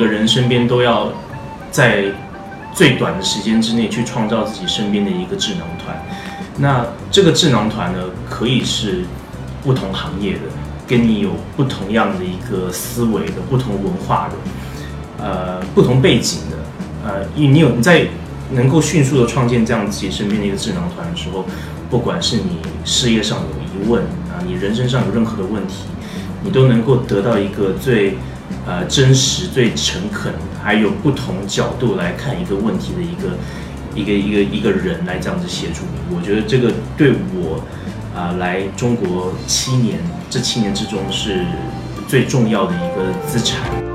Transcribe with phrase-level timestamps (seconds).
[0.00, 1.12] 个人身边都要
[1.70, 2.06] 在
[2.74, 5.94] 最短的时间之内去创造自己身边的一个智囊团。
[6.56, 9.04] 那这个智囊团呢，可以是
[9.62, 10.40] 不同行业的，
[10.88, 16.56] 跟你有不同样的一个思维的、不同文化的、呃不同背景的，
[17.04, 18.06] 呃，你你有你在
[18.52, 21.44] 能够迅速的创建这样自己身边的一个智囊团的时候，
[21.88, 25.84] 不管是你事业上有疑问啊，你人生上有任何的问题，
[26.42, 28.16] 你都能够得到一个最
[28.70, 33.36] 呃真实、最诚恳，还有不同角度来看一个问题的一个
[33.96, 36.16] 一个一个一个人来这样子协助你。
[36.16, 37.60] 我觉得这个对我
[38.14, 39.98] 啊、来中国七年
[40.28, 41.44] 这七年之中是
[42.06, 43.89] 最重要的一个资产。